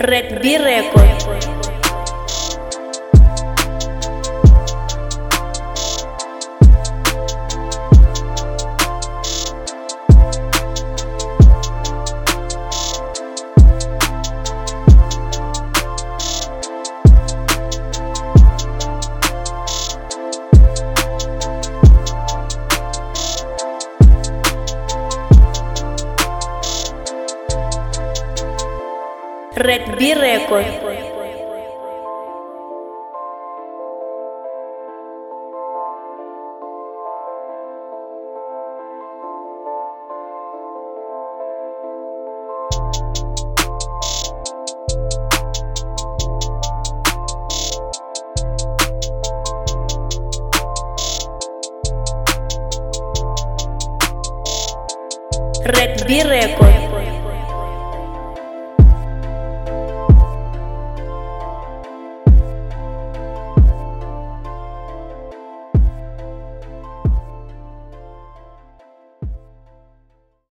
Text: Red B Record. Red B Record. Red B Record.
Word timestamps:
Red 0.00 0.40
B 0.40 0.56
Record. 0.56 1.89
Red 29.56 29.98
B 29.98 30.14
Record. 30.14 30.64
Red 55.66 56.06
B 56.06 56.22
Record. 56.22 56.99